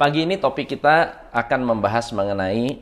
pagi 0.00 0.24
ini 0.24 0.40
topik 0.40 0.64
kita 0.64 1.28
akan 1.28 1.60
membahas 1.60 2.08
mengenai 2.16 2.80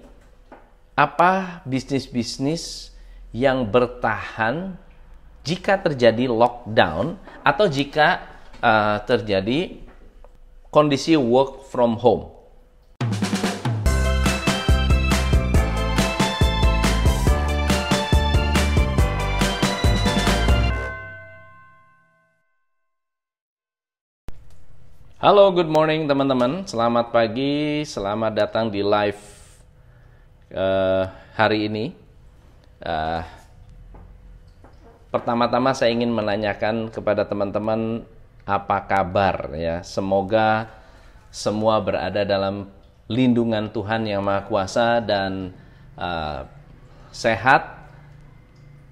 apa 0.95 1.67
bisnis-bisnis 1.67 2.95
yang 3.35 3.67
bertahan 3.67 4.79
jika 5.43 5.83
terjadi 5.83 6.31
lockdown 6.31 7.19
atau 7.43 7.67
jika 7.67 8.23
uh, 8.63 9.03
terjadi 9.03 9.83
kondisi 10.71 11.19
work 11.19 11.67
from 11.67 11.99
home. 11.99 12.38
Halo, 25.19 25.51
good 25.51 25.67
morning 25.67 26.07
teman-teman. 26.07 26.63
Selamat 26.63 27.11
pagi, 27.11 27.83
selamat 27.83 28.39
datang 28.39 28.71
di 28.71 28.87
live 28.87 29.19
uh, 30.55 31.11
hari 31.35 31.67
ini. 31.67 31.91
Uh, 32.79 33.27
Pertama-tama 35.11 35.75
saya 35.75 35.91
ingin 35.91 36.15
menanyakan 36.15 36.87
kepada 36.95 37.27
teman-teman 37.27 38.07
apa 38.47 38.79
kabar 38.87 39.51
ya. 39.59 39.83
Semoga 39.83 40.71
semua 41.35 41.83
berada 41.83 42.23
dalam 42.23 42.71
lindungan 43.11 43.75
Tuhan 43.75 44.07
yang 44.07 44.23
Maha 44.23 44.47
Kuasa 44.47 45.03
dan 45.03 45.51
uh, 45.99 46.47
sehat. 47.11 47.91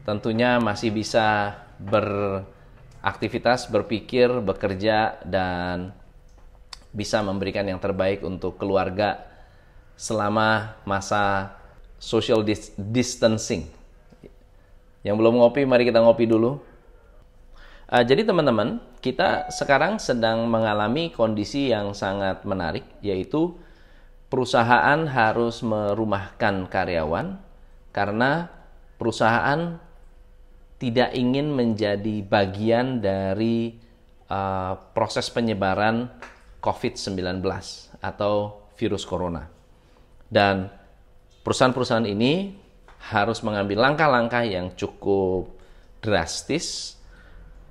Tentunya 0.03 0.59
masih 0.59 0.91
bisa 0.91 1.55
beraktivitas, 1.79 3.70
berpikir, 3.70 4.43
bekerja 4.43 5.23
dan 5.23 5.95
bisa 6.96 7.20
memberikan 7.20 7.68
yang 7.68 7.77
terbaik 7.77 8.24
untuk 8.24 8.56
keluarga 8.56 9.20
selama 10.00 10.80
masa 10.88 11.52
social 12.00 12.41
distancing. 12.80 13.69
Yang 15.05 15.16
belum 15.20 15.36
ngopi, 15.36 15.69
mari 15.69 15.84
kita 15.84 16.00
ngopi 16.00 16.25
dulu. 16.25 16.56
Uh, 17.86 18.03
jadi 18.03 18.25
teman-teman, 18.25 18.80
kita 19.05 19.53
sekarang 19.53 20.00
sedang 20.00 20.48
mengalami 20.48 21.12
kondisi 21.12 21.70
yang 21.70 21.92
sangat 21.92 22.42
menarik, 22.42 22.83
yaitu 23.05 23.55
perusahaan 24.27 25.06
harus 25.06 25.62
merumahkan 25.62 26.66
karyawan 26.66 27.38
karena 27.94 28.50
perusahaan 28.98 29.78
tidak 30.77 31.14
ingin 31.16 31.55
menjadi 31.55 32.20
bagian 32.27 33.00
dari 33.00 33.78
uh, 34.28 34.77
proses 34.92 35.31
penyebaran 35.33 36.10
COVID-19 36.67 37.47
atau 38.03 38.67
virus 38.75 39.06
corona. 39.06 39.47
Dan 40.27 40.67
perusahaan-perusahaan 41.47 42.11
ini 42.11 42.59
harus 43.14 43.39
mengambil 43.47 43.86
langkah-langkah 43.86 44.42
yang 44.42 44.75
cukup 44.75 45.47
drastis, 46.03 46.98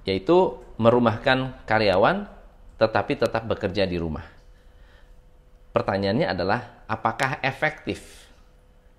yaitu 0.07 0.55
merumahkan 0.79 1.59
karyawan 1.67 2.31
tetapi 2.79 3.19
tetap 3.19 3.43
bekerja 3.43 3.83
di 3.83 3.99
rumah. 3.99 4.23
Pertanyaannya 5.75 6.27
adalah, 6.31 6.87
apakah 6.87 7.43
efektif? 7.43 8.31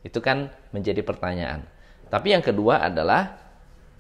Itu 0.05 0.21
kan 0.21 0.53
menjadi 0.77 1.01
pertanyaan. 1.01 1.65
Tapi 2.13 2.37
yang 2.37 2.45
kedua 2.45 2.85
adalah, 2.85 3.37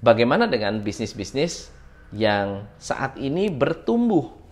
bagaimana 0.04 0.44
dengan 0.44 0.80
bisnis-bisnis 0.84 1.72
yang 2.12 2.68
saat 2.76 3.16
ini 3.16 3.48
bertumbuh 3.48 4.45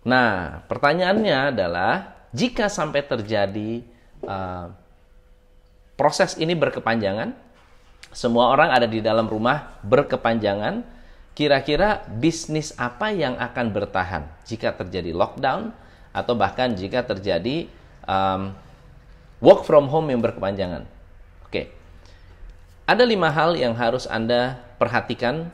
Nah, 0.00 0.64
pertanyaannya 0.64 1.52
adalah 1.52 2.16
jika 2.32 2.72
sampai 2.72 3.04
terjadi 3.04 3.84
uh, 4.24 4.72
proses 6.00 6.40
ini 6.40 6.56
berkepanjangan, 6.56 7.36
semua 8.10 8.48
orang 8.50 8.72
ada 8.72 8.88
di 8.88 9.04
dalam 9.04 9.28
rumah 9.28 9.76
berkepanjangan, 9.84 10.80
kira-kira 11.36 12.02
bisnis 12.08 12.72
apa 12.80 13.12
yang 13.12 13.36
akan 13.36 13.66
bertahan 13.70 14.24
jika 14.48 14.72
terjadi 14.72 15.12
lockdown 15.12 15.70
atau 16.10 16.34
bahkan 16.34 16.72
jika 16.74 17.04
terjadi 17.04 17.68
um, 18.08 18.56
work 19.44 19.68
from 19.68 19.86
home 19.92 20.08
yang 20.08 20.24
berkepanjangan? 20.24 20.88
Oke, 21.44 21.70
ada 22.88 23.04
lima 23.04 23.28
hal 23.28 23.54
yang 23.54 23.76
harus 23.76 24.08
Anda 24.08 24.58
perhatikan 24.80 25.52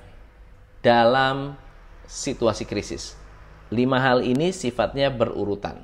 dalam 0.80 1.58
situasi 2.06 2.62
krisis. 2.62 3.25
Lima 3.72 3.98
hal 3.98 4.22
ini 4.22 4.54
sifatnya 4.54 5.10
berurutan. 5.10 5.82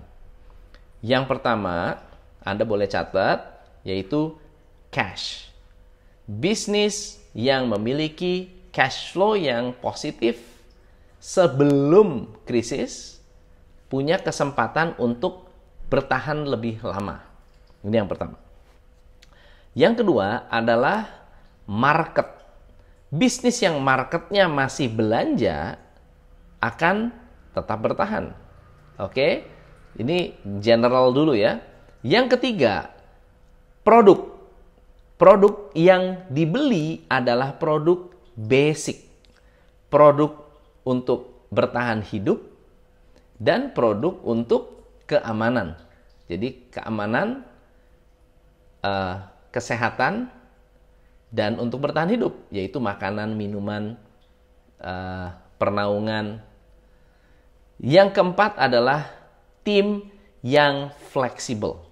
Yang 1.02 1.24
pertama, 1.34 1.98
Anda 2.46 2.62
boleh 2.62 2.86
catat, 2.86 3.42
yaitu 3.82 4.38
cash. 4.94 5.50
Bisnis 6.30 7.18
yang 7.34 7.66
memiliki 7.66 8.54
cash 8.70 9.10
flow 9.10 9.34
yang 9.34 9.74
positif 9.82 10.38
sebelum 11.18 12.30
krisis 12.46 13.18
punya 13.90 14.22
kesempatan 14.22 14.94
untuk 14.96 15.50
bertahan 15.90 16.46
lebih 16.46 16.80
lama. 16.86 17.20
Ini 17.82 18.00
yang 18.00 18.08
pertama. 18.08 18.38
Yang 19.74 20.04
kedua 20.06 20.46
adalah 20.48 21.10
market. 21.66 22.30
Bisnis 23.12 23.60
yang 23.60 23.76
marketnya 23.82 24.48
masih 24.48 24.88
belanja 24.88 25.76
akan 26.62 27.12
tetap 27.52 27.78
bertahan. 27.80 28.32
Oke, 29.00 29.48
ini 29.96 30.36
general 30.60 31.12
dulu 31.12 31.36
ya. 31.36 31.60
Yang 32.02 32.36
ketiga, 32.38 32.90
produk. 33.86 34.32
Produk 35.20 35.70
yang 35.78 36.26
dibeli 36.26 37.06
adalah 37.06 37.54
produk 37.54 38.10
basic. 38.34 39.06
Produk 39.86 40.34
untuk 40.82 41.46
bertahan 41.52 42.02
hidup 42.02 42.42
dan 43.38 43.70
produk 43.70 44.18
untuk 44.26 44.82
keamanan. 45.06 45.78
Jadi 46.26 46.72
keamanan, 46.72 47.44
uh, 48.82 49.28
kesehatan, 49.52 50.32
dan 51.32 51.56
untuk 51.56 51.84
bertahan 51.84 52.12
hidup, 52.12 52.36
yaitu 52.52 52.76
makanan, 52.80 53.36
minuman, 53.36 53.96
uh, 54.80 55.32
pernaungan, 55.56 56.40
yang 57.82 58.14
keempat 58.14 58.54
adalah 58.62 59.10
tim 59.66 60.06
yang 60.38 60.94
fleksibel. 61.10 61.82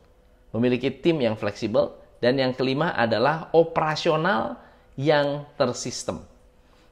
Memiliki 0.54 0.86
tim 0.94 1.18
yang 1.18 1.34
fleksibel. 1.34 1.98
Dan 2.22 2.38
yang 2.38 2.52
kelima 2.54 2.94
adalah 2.94 3.48
operasional 3.50 4.60
yang 4.94 5.48
tersistem. 5.56 6.20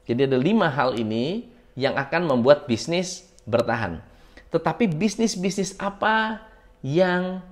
Jadi 0.09 0.25
ada 0.25 0.35
lima 0.41 0.67
hal 0.73 0.97
ini 0.97 1.47
yang 1.77 1.93
akan 1.95 2.25
membuat 2.25 2.65
bisnis 2.65 3.29
bertahan. 3.45 4.01
Tetapi 4.49 4.89
bisnis-bisnis 4.89 5.77
apa 5.77 6.41
yang 6.81 7.45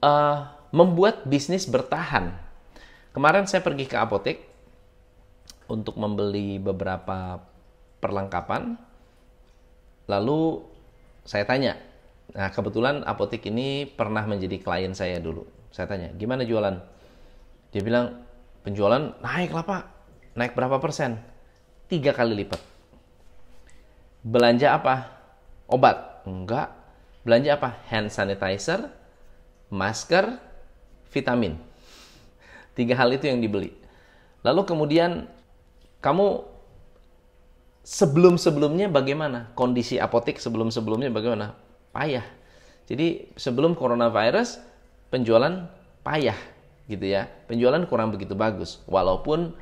uh, 0.00 0.48
membuat 0.72 1.28
bisnis 1.28 1.68
bertahan? 1.68 2.32
Kemarin 3.12 3.44
saya 3.44 3.60
pergi 3.60 3.84
ke 3.84 4.00
apotek 4.00 4.42
untuk 5.68 6.00
membeli 6.00 6.56
beberapa 6.56 7.44
perlengkapan 8.00 8.80
Lalu 10.04 10.60
saya 11.24 11.48
tanya, 11.48 11.80
nah 12.36 12.52
kebetulan 12.52 13.00
apotek 13.08 13.48
ini 13.48 13.88
pernah 13.88 14.24
menjadi 14.28 14.60
klien 14.60 14.92
saya 14.92 15.16
dulu. 15.20 15.48
Saya 15.72 15.88
tanya, 15.88 16.12
gimana 16.14 16.44
jualan? 16.44 16.76
Dia 17.72 17.82
bilang, 17.82 18.22
penjualan 18.62 19.16
naik 19.18 19.50
lah 19.50 19.64
pak. 19.64 19.82
Naik 20.36 20.52
berapa 20.52 20.76
persen? 20.78 21.18
Tiga 21.88 22.12
kali 22.12 22.36
lipat. 22.44 22.60
Belanja 24.24 24.76
apa? 24.76 24.94
Obat? 25.68 26.24
Enggak. 26.24 26.72
Belanja 27.24 27.56
apa? 27.56 27.80
Hand 27.88 28.12
sanitizer, 28.12 28.92
masker, 29.72 30.36
vitamin. 31.12 31.56
Tiga 32.76 32.98
hal 32.98 33.12
itu 33.14 33.30
yang 33.30 33.40
dibeli. 33.40 33.72
Lalu 34.44 34.60
kemudian 34.68 35.24
kamu 36.04 36.53
sebelum-sebelumnya 37.84 38.88
bagaimana? 38.88 39.52
Kondisi 39.52 40.00
apotek 40.00 40.40
sebelum-sebelumnya 40.40 41.12
bagaimana? 41.12 41.54
Payah. 41.92 42.24
Jadi 42.88 43.32
sebelum 43.36 43.76
coronavirus 43.76 44.60
penjualan 45.12 45.68
payah 46.02 46.36
gitu 46.88 47.04
ya. 47.04 47.28
Penjualan 47.46 47.80
kurang 47.86 48.10
begitu 48.10 48.32
bagus. 48.34 48.80
Walaupun 48.88 49.54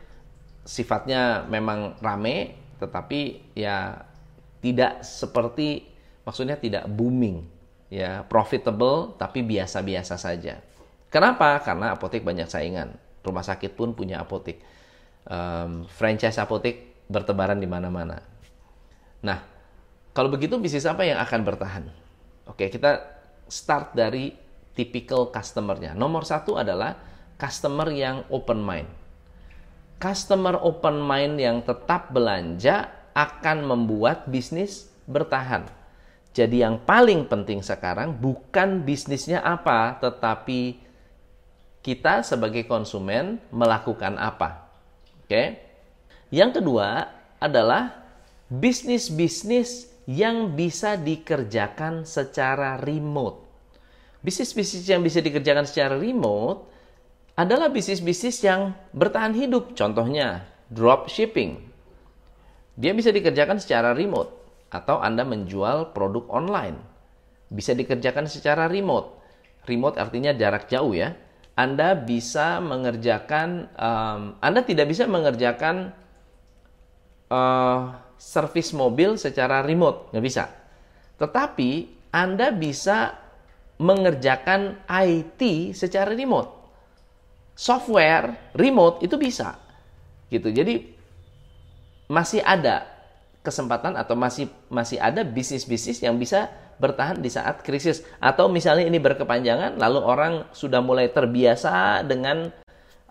sifatnya 0.62 1.44
memang 1.50 1.98
rame 1.98 2.54
tetapi 2.78 3.52
ya 3.58 4.06
tidak 4.62 5.02
seperti 5.02 5.90
maksudnya 6.22 6.54
tidak 6.58 6.86
booming 6.86 7.46
ya, 7.90 8.22
profitable 8.26 9.18
tapi 9.18 9.42
biasa-biasa 9.42 10.14
saja. 10.18 10.62
Kenapa? 11.12 11.60
Karena 11.60 11.92
apotek 11.92 12.24
banyak 12.24 12.48
saingan. 12.48 12.96
Rumah 13.22 13.44
sakit 13.44 13.76
pun 13.78 13.94
punya 13.94 14.22
apotek. 14.22 14.58
Um, 15.22 15.86
franchise 15.86 16.40
apotek 16.42 16.91
bertebaran 17.12 17.60
di 17.60 17.68
mana-mana. 17.68 18.24
Nah, 19.22 19.38
kalau 20.16 20.32
begitu 20.32 20.56
bisnis 20.56 20.88
apa 20.88 21.04
yang 21.04 21.20
akan 21.20 21.40
bertahan? 21.44 21.84
Oke, 22.48 22.72
kita 22.72 23.04
start 23.46 23.92
dari 23.92 24.32
typical 24.72 25.28
customer-nya. 25.28 25.92
Nomor 25.92 26.24
satu 26.24 26.56
adalah 26.56 26.96
customer 27.36 27.92
yang 27.92 28.24
open 28.32 28.60
mind. 28.64 28.88
Customer 30.00 30.58
open 30.58 30.98
mind 30.98 31.38
yang 31.38 31.62
tetap 31.62 32.10
belanja 32.10 32.90
akan 33.14 33.68
membuat 33.68 34.26
bisnis 34.26 34.90
bertahan. 35.06 35.68
Jadi 36.32 36.64
yang 36.64 36.80
paling 36.80 37.28
penting 37.28 37.60
sekarang 37.60 38.16
bukan 38.16 38.82
bisnisnya 38.82 39.44
apa, 39.44 40.00
tetapi 40.00 40.80
kita 41.84 42.24
sebagai 42.24 42.64
konsumen 42.64 43.36
melakukan 43.52 44.16
apa. 44.16 44.64
Oke. 45.24 45.71
Yang 46.32 46.64
kedua 46.64 47.12
adalah 47.36 47.92
bisnis-bisnis 48.48 49.92
yang 50.08 50.56
bisa 50.56 50.96
dikerjakan 50.96 52.08
secara 52.08 52.80
remote. 52.80 53.44
Bisnis-bisnis 54.24 54.88
yang 54.88 55.04
bisa 55.04 55.20
dikerjakan 55.20 55.68
secara 55.68 56.00
remote 56.00 56.72
adalah 57.36 57.68
bisnis-bisnis 57.68 58.40
yang 58.48 58.72
bertahan 58.96 59.36
hidup. 59.36 59.76
Contohnya, 59.76 60.48
drop 60.72 61.12
shipping. 61.12 61.60
Dia 62.80 62.96
bisa 62.96 63.12
dikerjakan 63.12 63.60
secara 63.60 63.92
remote 63.92 64.32
atau 64.72 65.04
Anda 65.04 65.28
menjual 65.28 65.92
produk 65.92 66.24
online. 66.32 66.80
Bisa 67.52 67.76
dikerjakan 67.76 68.24
secara 68.24 68.72
remote. 68.72 69.20
Remote 69.68 70.00
artinya 70.00 70.32
jarak 70.32 70.72
jauh 70.72 70.96
ya. 70.96 71.12
Anda 71.52 71.92
bisa 71.92 72.64
mengerjakan, 72.64 73.68
um, 73.76 74.20
Anda 74.40 74.64
tidak 74.64 74.88
bisa 74.88 75.04
mengerjakan 75.04 75.92
uh, 77.32 77.96
servis 78.20 78.76
mobil 78.76 79.16
secara 79.16 79.64
remote, 79.64 80.12
nggak 80.12 80.24
bisa. 80.24 80.44
Tetapi 81.16 81.70
Anda 82.12 82.52
bisa 82.52 83.16
mengerjakan 83.80 84.84
IT 84.86 85.72
secara 85.74 86.12
remote. 86.12 86.60
Software 87.56 88.54
remote 88.54 89.02
itu 89.02 89.16
bisa. 89.16 89.56
Gitu. 90.28 90.52
Jadi 90.52 90.92
masih 92.06 92.44
ada 92.44 92.86
kesempatan 93.42 93.98
atau 93.98 94.14
masih 94.14 94.46
masih 94.70 95.02
ada 95.02 95.26
bisnis-bisnis 95.26 95.98
yang 95.98 96.14
bisa 96.14 96.46
bertahan 96.78 97.18
di 97.18 97.26
saat 97.26 97.62
krisis 97.66 98.06
atau 98.22 98.46
misalnya 98.46 98.86
ini 98.86 99.02
berkepanjangan 99.02 99.78
lalu 99.82 100.00
orang 100.02 100.34
sudah 100.54 100.78
mulai 100.78 101.10
terbiasa 101.10 102.06
dengan 102.06 102.50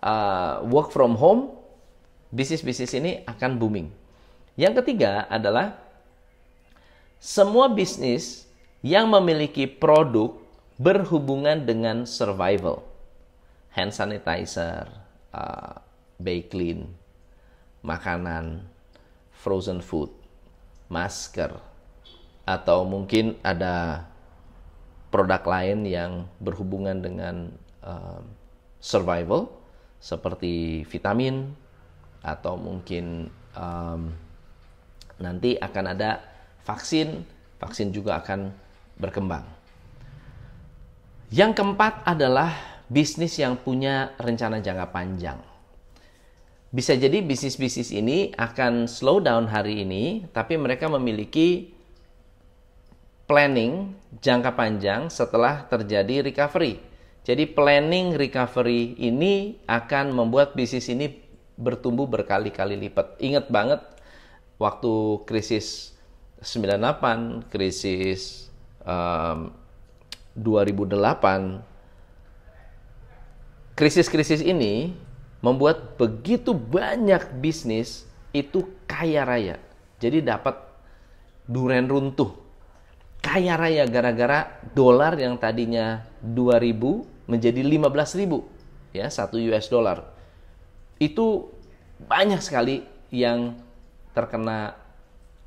uh, 0.00 0.64
work 0.68 0.88
from 0.88 1.16
home 1.20 1.52
bisnis-bisnis 2.32 2.96
ini 2.96 3.20
akan 3.28 3.60
booming. 3.60 4.01
Yang 4.56 4.84
ketiga 4.84 5.24
adalah 5.32 5.80
semua 7.16 7.72
bisnis 7.72 8.44
yang 8.84 9.08
memiliki 9.08 9.64
produk 9.64 10.36
berhubungan 10.76 11.62
dengan 11.62 12.04
survival. 12.04 12.84
Hand 13.72 13.96
sanitizer, 13.96 14.90
uh, 15.32 15.80
Baiklin, 16.20 16.92
makanan, 17.80 18.68
frozen 19.32 19.80
food 19.80 20.12
masker, 20.92 21.56
atau 22.44 22.84
mungkin 22.84 23.40
ada 23.40 24.04
produk 25.08 25.40
lain 25.40 25.88
yang 25.88 26.28
berhubungan 26.36 27.00
dengan 27.00 27.48
uh, 27.80 28.20
survival, 28.76 29.48
seperti 30.02 30.84
vitamin, 30.84 31.56
atau 32.20 32.60
mungkin 32.60 33.32
um, 33.56 34.12
nanti 35.22 35.54
akan 35.54 35.84
ada 35.94 36.18
vaksin, 36.66 37.22
vaksin 37.62 37.94
juga 37.94 38.18
akan 38.18 38.50
berkembang. 38.98 39.46
Yang 41.32 41.62
keempat 41.62 42.04
adalah 42.04 42.52
bisnis 42.92 43.40
yang 43.40 43.56
punya 43.56 44.12
rencana 44.20 44.60
jangka 44.60 44.92
panjang. 44.92 45.38
Bisa 46.72 46.96
jadi 46.96 47.20
bisnis-bisnis 47.24 47.92
ini 47.92 48.32
akan 48.36 48.88
slow 48.88 49.20
down 49.20 49.48
hari 49.48 49.84
ini, 49.84 50.28
tapi 50.32 50.56
mereka 50.56 50.88
memiliki 50.88 51.72
planning 53.28 53.96
jangka 54.20 54.52
panjang 54.52 55.08
setelah 55.08 55.64
terjadi 55.68 56.20
recovery. 56.20 56.80
Jadi 57.22 57.48
planning 57.48 58.18
recovery 58.18 58.98
ini 58.98 59.62
akan 59.64 60.12
membuat 60.12 60.52
bisnis 60.58 60.90
ini 60.90 61.08
bertumbuh 61.56 62.04
berkali-kali 62.04 62.76
lipat. 62.76 63.20
Ingat 63.22 63.46
banget 63.48 63.80
waktu 64.62 65.26
krisis 65.26 65.90
98, 66.38 67.50
krisis 67.50 68.46
um, 68.86 69.50
2008, 70.38 71.62
krisis-krisis 73.74 74.42
ini 74.42 74.94
membuat 75.42 75.98
begitu 75.98 76.54
banyak 76.54 77.42
bisnis 77.42 78.06
itu 78.30 78.62
kaya 78.86 79.26
raya. 79.26 79.58
Jadi 79.98 80.22
dapat 80.22 80.54
duren 81.46 81.90
runtuh. 81.90 82.30
Kaya 83.22 83.54
raya 83.54 83.86
gara-gara 83.86 84.50
dolar 84.74 85.14
yang 85.14 85.38
tadinya 85.38 86.02
2000 86.22 87.30
menjadi 87.30 87.62
15.000 87.62 88.98
ya, 88.98 89.06
satu 89.06 89.38
US 89.38 89.70
dollar. 89.70 90.10
Itu 90.98 91.54
banyak 92.02 92.42
sekali 92.42 92.82
yang 93.14 93.54
terkena 94.12 94.76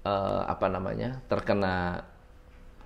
uh, 0.05 0.41
apa 0.49 0.67
namanya? 0.67 1.21
terkena 1.29 2.05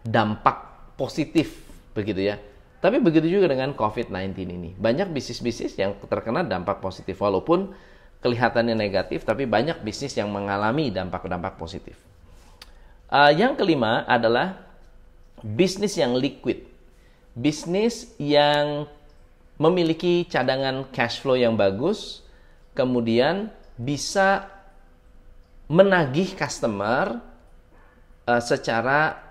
dampak 0.03 0.93
positif 0.95 1.67
begitu 1.91 2.23
ya 2.23 2.39
tapi 2.79 3.03
begitu 3.03 3.27
juga 3.27 3.51
dengan 3.51 3.75
COVID-19 3.75 4.39
ini. 4.47 4.71
Banyak 4.79 5.11
bisnis-bisnis 5.11 5.75
yang 5.75 5.99
terkena 6.07 6.47
dampak 6.47 6.79
positif. 6.79 7.19
Walaupun 7.19 7.75
kelihatannya 8.23 8.71
negatif, 8.71 9.27
tapi 9.27 9.43
banyak 9.43 9.83
bisnis 9.83 10.15
yang 10.15 10.31
mengalami 10.31 10.87
dampak-dampak 10.87 11.59
positif. 11.59 11.99
Uh, 13.11 13.35
yang 13.35 13.59
kelima 13.59 14.07
adalah 14.07 14.63
bisnis 15.43 15.99
yang 15.99 16.15
liquid. 16.15 16.63
Bisnis 17.35 18.15
yang 18.15 18.87
memiliki 19.59 20.23
cadangan 20.23 20.87
cash 20.95 21.19
flow 21.19 21.35
yang 21.35 21.59
bagus, 21.59 22.23
kemudian 22.71 23.51
bisa 23.75 24.47
menagih 25.69 26.33
customer 26.33 27.21
uh, 28.25 28.41
secara 28.41 29.21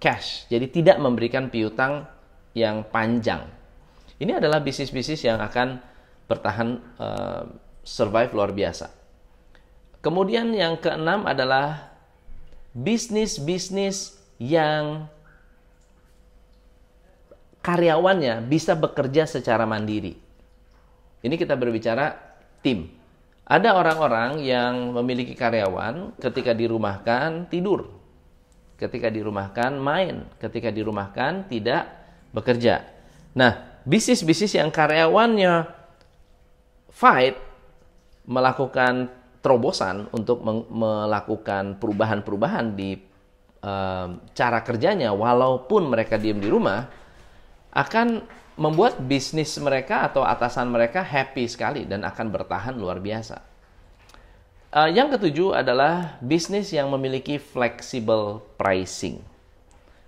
cash. 0.00 0.48
Jadi 0.48 0.66
tidak 0.72 0.96
memberikan 0.96 1.52
piutang 1.52 2.08
yang 2.56 2.82
panjang. 2.88 3.44
Ini 4.16 4.40
adalah 4.40 4.64
bisnis-bisnis 4.64 5.20
yang 5.28 5.38
akan 5.44 5.78
bertahan 6.24 6.80
uh, 6.96 7.44
survive 7.84 8.32
luar 8.32 8.50
biasa. 8.56 8.88
Kemudian 10.00 10.52
yang 10.56 10.80
keenam 10.80 11.28
adalah 11.28 11.92
bisnis-bisnis 12.72 14.16
yang 14.40 15.08
karyawannya 17.64 18.44
bisa 18.44 18.76
bekerja 18.76 19.24
secara 19.24 19.64
mandiri. 19.64 20.16
Ini 21.24 21.34
kita 21.40 21.56
berbicara 21.56 22.12
tim. 22.60 22.92
Ada 23.44 23.76
orang-orang 23.76 24.40
yang 24.40 24.96
memiliki 24.96 25.36
karyawan 25.36 26.16
ketika 26.16 26.56
dirumahkan 26.56 27.52
tidur. 27.52 27.92
Ketika 28.80 29.12
dirumahkan 29.12 29.76
main, 29.76 30.24
ketika 30.40 30.72
dirumahkan 30.72 31.46
tidak 31.52 31.84
bekerja. 32.32 32.88
Nah, 33.36 33.80
bisnis-bisnis 33.84 34.56
yang 34.56 34.72
karyawannya 34.72 35.68
fight 36.88 37.36
melakukan 38.24 39.12
terobosan 39.44 40.08
untuk 40.08 40.40
melakukan 40.72 41.76
perubahan-perubahan 41.76 42.72
di 42.72 42.96
uh, 43.60 44.08
cara 44.32 44.64
kerjanya 44.64 45.12
walaupun 45.12 45.84
mereka 45.92 46.16
diam 46.16 46.40
di 46.40 46.48
rumah 46.48 46.88
akan 47.76 48.24
membuat 48.54 49.02
bisnis 49.02 49.54
mereka 49.58 50.06
atau 50.06 50.22
atasan 50.22 50.70
mereka 50.70 51.02
happy 51.02 51.50
sekali 51.50 51.82
dan 51.86 52.06
akan 52.06 52.30
bertahan 52.30 52.74
luar 52.78 53.02
biasa. 53.02 53.42
Uh, 54.74 54.90
yang 54.90 55.10
ketujuh 55.10 55.54
adalah 55.54 56.18
bisnis 56.18 56.74
yang 56.74 56.90
memiliki 56.90 57.38
flexible 57.38 58.42
pricing 58.58 59.22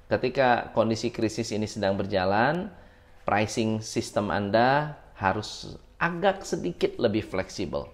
ketika 0.07 0.71
kondisi 0.71 1.11
krisis 1.11 1.50
ini 1.50 1.67
sedang 1.67 1.99
berjalan, 1.99 2.71
pricing 3.26 3.83
sistem 3.83 4.31
Anda 4.31 4.95
harus 5.19 5.75
agak 5.99 6.47
sedikit 6.47 6.95
lebih 7.00 7.26
fleksibel. 7.26 7.91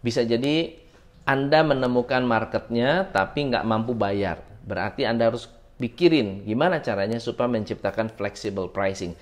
Bisa 0.00 0.24
jadi 0.24 0.72
Anda 1.26 1.66
menemukan 1.66 2.22
marketnya 2.24 3.10
tapi 3.10 3.52
nggak 3.52 3.66
mampu 3.66 3.92
bayar. 3.92 4.40
Berarti 4.64 5.04
Anda 5.04 5.30
harus 5.30 5.50
pikirin 5.76 6.48
gimana 6.48 6.80
caranya 6.80 7.20
supaya 7.20 7.52
menciptakan 7.52 8.14
flexible 8.16 8.72
pricing. 8.72 9.12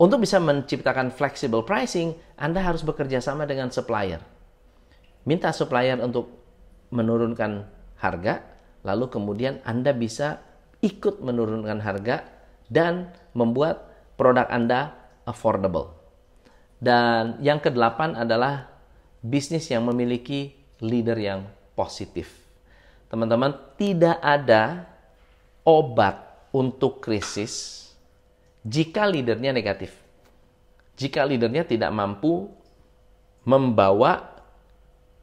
Untuk 0.00 0.24
bisa 0.24 0.40
menciptakan 0.40 1.12
flexible 1.12 1.60
pricing, 1.60 2.16
Anda 2.40 2.64
harus 2.64 2.80
bekerja 2.80 3.20
sama 3.20 3.44
dengan 3.44 3.68
supplier. 3.68 4.24
Minta 5.28 5.52
supplier 5.52 6.00
untuk 6.00 6.32
menurunkan 6.88 7.68
harga, 8.00 8.40
lalu 8.80 9.12
kemudian 9.12 9.60
Anda 9.60 9.92
bisa 9.92 10.40
ikut 10.80 11.20
menurunkan 11.20 11.84
harga 11.84 12.24
dan 12.72 13.12
membuat 13.36 13.92
produk 14.16 14.48
Anda 14.48 14.96
affordable. 15.28 15.92
Dan 16.80 17.36
yang 17.44 17.60
kedelapan 17.60 18.16
adalah 18.16 18.72
bisnis 19.20 19.68
yang 19.68 19.84
memiliki 19.84 20.56
leader 20.80 21.20
yang 21.20 21.44
positif. 21.76 22.40
Teman-teman, 23.12 23.52
tidak 23.76 24.16
ada 24.24 24.88
obat 25.60 26.24
untuk 26.56 27.04
krisis 27.04 27.89
jika 28.66 29.08
leadernya 29.08 29.54
negatif. 29.54 29.94
Jika 31.00 31.24
leadernya 31.24 31.64
tidak 31.64 31.90
mampu 31.96 32.52
membawa 33.48 34.36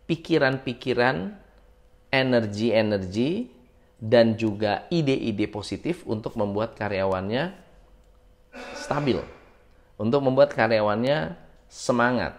pikiran-pikiran, 0.10 1.38
energi-energi, 2.10 3.52
dan 3.98 4.38
juga 4.38 4.86
ide-ide 4.94 5.50
positif 5.50 6.06
untuk 6.06 6.38
membuat 6.38 6.74
karyawannya 6.78 7.54
stabil, 8.74 9.22
untuk 9.98 10.22
membuat 10.26 10.54
karyawannya 10.54 11.38
semangat. 11.70 12.38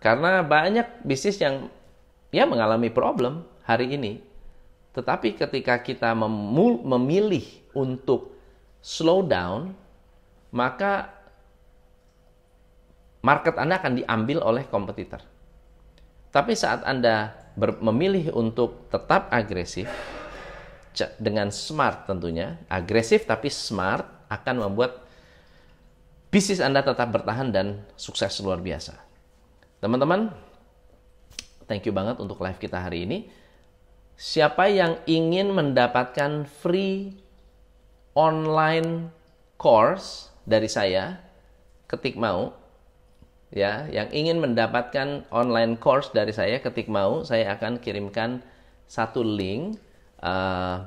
Karena 0.00 0.40
banyak 0.40 1.04
bisnis 1.04 1.36
yang 1.40 1.68
ya 2.32 2.48
mengalami 2.48 2.88
problem 2.88 3.44
hari 3.64 3.96
ini. 3.96 4.24
Tetapi 4.90 5.38
ketika 5.38 5.78
kita 5.78 6.16
memilih 6.16 7.46
untuk 7.76 8.34
slow 8.82 9.22
down, 9.22 9.76
maka 10.50 11.14
market 13.22 13.54
Anda 13.56 13.78
akan 13.78 13.92
diambil 14.02 14.38
oleh 14.42 14.64
kompetitor. 14.66 15.22
Tapi 16.30 16.54
saat 16.54 16.86
Anda 16.86 17.34
memilih 17.58 18.30
untuk 18.38 18.86
tetap 18.90 19.30
agresif, 19.34 19.90
dengan 21.18 21.50
smart 21.50 22.06
tentunya, 22.06 22.58
agresif 22.66 23.26
tapi 23.26 23.50
smart 23.50 24.06
akan 24.30 24.70
membuat 24.70 25.02
bisnis 26.30 26.62
Anda 26.62 26.86
tetap 26.86 27.10
bertahan 27.10 27.50
dan 27.50 27.82
sukses 27.98 28.38
luar 28.42 28.62
biasa. 28.62 28.94
Teman-teman, 29.82 30.30
thank 31.66 31.82
you 31.86 31.94
banget 31.94 32.22
untuk 32.22 32.38
live 32.42 32.58
kita 32.62 32.78
hari 32.78 33.06
ini. 33.06 33.18
Siapa 34.20 34.68
yang 34.68 35.00
ingin 35.08 35.50
mendapatkan 35.50 36.44
free 36.46 37.16
online 38.14 39.08
course 39.56 40.29
dari 40.46 40.68
saya, 40.68 41.20
ketik 41.90 42.16
mau, 42.16 42.54
ya, 43.52 43.88
yang 43.90 44.08
ingin 44.14 44.38
mendapatkan 44.40 45.26
online 45.34 45.76
course 45.76 46.12
dari 46.14 46.30
saya, 46.30 46.62
ketik 46.62 46.86
mau, 46.86 47.26
saya 47.26 47.54
akan 47.56 47.82
kirimkan 47.82 48.44
satu 48.90 49.22
link 49.22 49.78
uh, 50.22 50.82